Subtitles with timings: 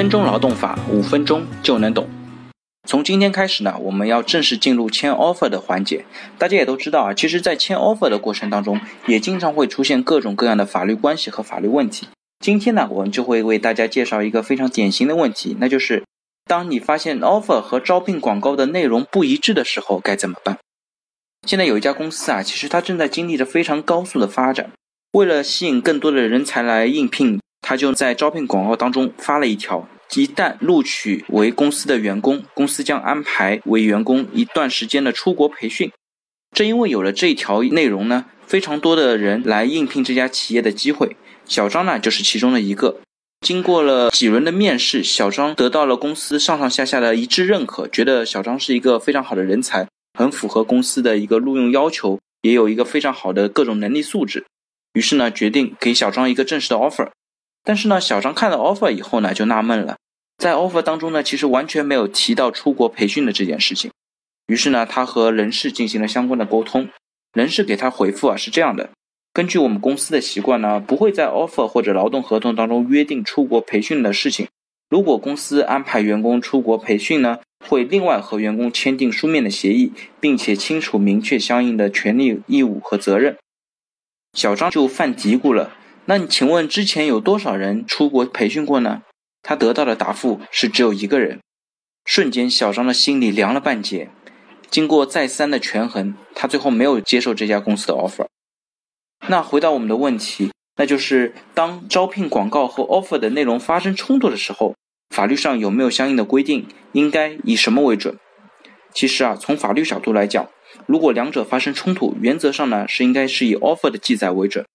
[0.00, 2.08] 分钟劳动法，五分钟就能懂。
[2.88, 6.06] 从今天开始呢，我们要正式进入签 offer 的环节。
[6.38, 12.08] 大家也都知道啊，其实，在签 offer 的过程当中，也经常会出现各种各样的法律关系和法律问题。
[12.42, 16.02] 今天呢，我们就会为大家介绍一个非常典型的问题，那就是
[16.46, 20.56] 当你发现 offer 和招聘广告的内容不一致的时候，该怎么办？
[21.46, 24.70] 现在有一家公司啊，其实它正在经历着非常高速的发展，
[25.12, 27.38] 为了吸引更多的人才来应聘。
[27.60, 35.90] 他就在招聘广告当中发了一条：一旦录取为公司的员工，公司将安排为员工一段时间的出国培训。
[36.56, 41.16] 正因为有了这一条内容呢，非常多的人来应聘这家企业的机会。
[41.44, 43.00] 小张呢，就是其中的一个。
[43.46, 49.86] 经过了几轮的面试，小张得到了公司上上下下的一致认可，觉得小张是一个非常好的人才，
[50.18, 54.44] 很符合公司的一个录用要求，也有一个非常好的各种能力素质。
[54.92, 57.08] 于是呢，决定给小张一个正式的 offer。
[57.62, 59.96] 但是呢，小张看了 offer 以后呢，就纳闷了，
[60.38, 63.90] 在 offer 当中呢，其实完全没有提到出国培训的这件事情。
[64.46, 66.88] 于是呢，他和人事进行了相关的沟通，
[67.32, 68.90] 人事给他回复啊是这样的：
[69.32, 74.48] 根据我们公司的习惯呢，不会在 offer 或者劳动合同当中约定出国培训的事情。
[74.88, 83.36] 如果公司安排员工出国培训呢，会另外和员工签订书面的协议，并且清楚明确相应的权利、义务和责任。
[84.32, 85.76] 小张就犯嘀咕了。
[86.10, 89.02] 那你请问之前有多少人出国培训过呢？
[89.44, 91.38] 他得到的答复是只有一个人。
[92.04, 94.10] 瞬间，小张的心里凉了半截。
[94.68, 98.26] 经过再三的权衡，他最后没有接受这家公司的 offer。
[99.28, 104.74] 那回到我们的问题，那就是当招聘广告和 offer 的内容发生冲突的时候，
[105.14, 106.66] 法律上有没有相应的规定？
[106.90, 108.18] 应该以什么为准？
[108.92, 110.48] 其实啊，从法律角度来讲，
[110.86, 114.66] 如果两者发生冲突，原则上呢是应该是以 offer 的记载为准。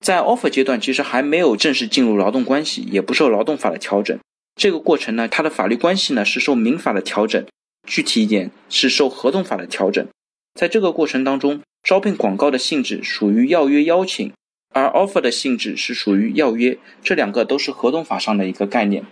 [0.00, 4.18] 在 offer 阶段，其实还没有正式进入劳动关系，也不受劳动法的调整。
[4.56, 7.46] 这个过程呢，它的法律关系呢是受民法的调整，
[7.86, 10.06] 具体一点是受合同法的调整。
[10.58, 14.32] 在这个过程当中，招聘广告的性质属于要约邀请，
[14.74, 19.04] 而 offer 的性质是属于要约，这两个都是合同法上的一个概念。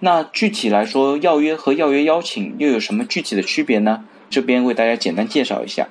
[0.00, 4.04] 那具体来说，要约和要约邀请又有什么具体的区别呢？
[4.28, 5.88] 这边为大家简单介绍一下。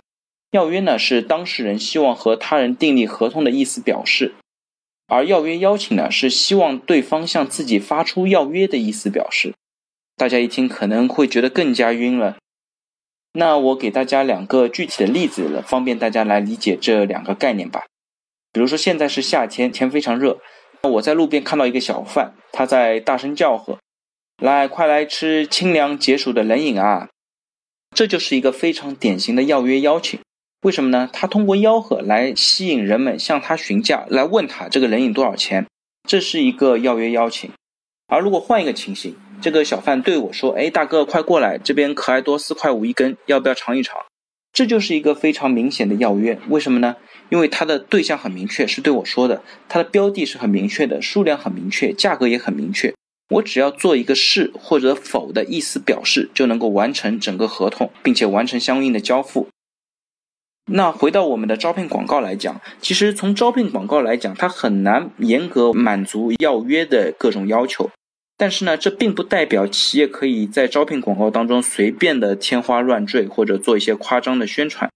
[0.55, 4.33] 要约呢是当事人希望和他人订立合同的意思表示，
[5.05, 9.53] 而要约邀请呢是希望对方向自己发出要约的意思表示。
[10.15, 12.37] 大家一听可能会觉得更加晕了。
[13.33, 17.83] 那我给大家两个具体的例子，方便大家来理解这两个概念吧。
[18.53, 20.39] 比如说现在是夏天，天非常热，
[20.83, 23.77] 我在路边看到一个小贩，他在大声叫喝
[24.41, 27.09] ：“来，快来吃清凉解暑的冷饮啊！”
[27.93, 30.17] 这就是一个非常典型的要约邀请。
[30.61, 31.09] 为什么呢？
[31.13, 35.67] 他通过吆喝来吸引人们向他询价，来问他这个冷饮多少钱，
[36.07, 37.51] 这是一个邀约邀请。
[38.07, 43.97] 而如果换一个情形，这个小贩对我说：“哎，大哥，快过来，这边可爱多四块五一根，要不要尝一尝？”
[44.53, 46.39] 这就是一个非常明显的邀约。
[46.49, 46.95] 为什么呢？
[47.29, 52.93] 因为他的对象很明确，是对我说的，他的标的是很明确的，数量很明确，价格也很明确。
[53.29, 59.47] 我只要做一个是或者否的意思表示，就能够完成整个合同，并且完成相应的交付。
[60.71, 67.91] 那回到我们的招聘广告来讲，其实从招聘广告来讲，它很难严格满足要约的各种要求。
[68.35, 74.89] 但是呢，这并不代表企业可以在招聘广告当中随便的天花乱坠或者做一些夸张的宣传。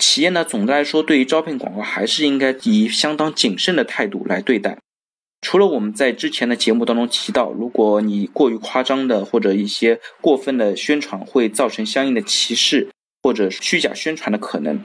[0.00, 4.78] 企业呢，总的来说对于招聘广告还是应该以相当谨慎的态度来对待。
[5.42, 12.88] 除了我们在之前的节目当中提到，如果你过于夸张的或者一些过分的宣传会造成相应的歧视。
[13.22, 14.82] 或者虚假宣传的可能。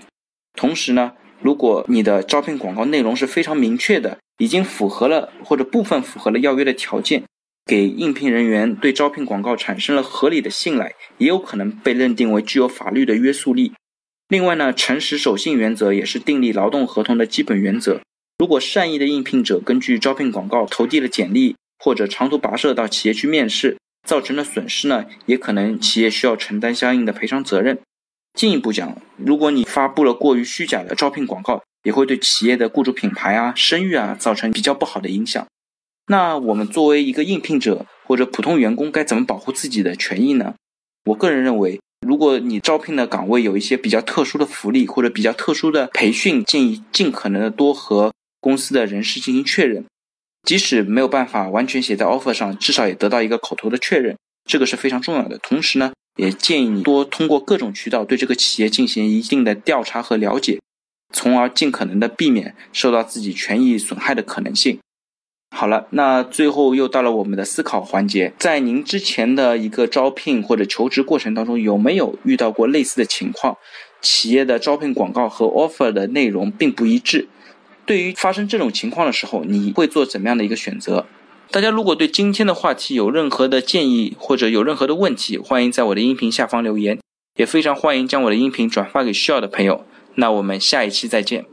[0.53, 7.23] 同时呢，如果你的招聘广告内容是非常明确的，已经符合了或者部分符合了要约的条件，
[7.65, 13.73] 给应聘人员对招聘广告产生了合理的信赖，也有可能被认定为具有法律的约束力。
[14.27, 18.01] 另外呢，诚实守信原则也是订立劳动合同的基本原则。
[18.37, 27.79] 如果善意的应聘者根据招聘广告投递了简历，或者长途跋涉到企业去面试，造成的损失呢，也可能企业需要承担相应的赔偿责任。
[28.35, 35.47] 进一步讲，如果你发布了过于虚假的招聘广告，也会对企业的雇主品牌啊、声誉啊造成比较不好的影响。
[36.07, 40.53] 那我们作为一个应聘者或者普通员工，该怎么保护自己的权益呢？
[41.05, 48.11] 我个人认为，如果你招聘的岗位有一些比较特殊的福利或者比较特殊的培训，建议尽可能的多和
[48.41, 49.85] 公司的人事进行确认，
[50.43, 55.37] 即使没有办法完全写在 offer 上，至少也得到一个口头的确认，这个是非常重要的。
[55.37, 55.93] 同时呢。
[56.15, 60.59] 也建议你多通过各种渠道对这个企业进行一定的调查和了解，
[61.13, 64.79] 从而尽可能的避免受到自己权益损害的可能性。
[65.55, 73.57] 好了，那最后又到了我们的思考环节，在您之前的一个招聘或者求职过程当中，有没有遇到过类似的情况？
[74.01, 77.27] 企业的招聘广告和 offer 的内容并不一致。
[77.85, 81.05] 对于发生这种情况的时候，你会做怎么样的一个选择？
[81.51, 86.99] 大家如果对今天的话题有任何的建议或者有任何的问题，欢迎在我的音频下方留言，
[87.37, 89.85] 也非常欢迎将我的音频转发给需要的朋友。
[90.15, 91.45] 那我们下一期再见。